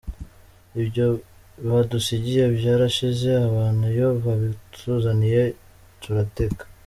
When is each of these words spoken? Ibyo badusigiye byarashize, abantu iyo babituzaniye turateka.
Ibyo 0.81 1.07
badusigiye 1.69 2.43
byarashize, 2.57 3.29
abantu 3.47 3.83
iyo 3.93 4.09
babituzaniye 4.23 5.43
turateka. 6.03 6.63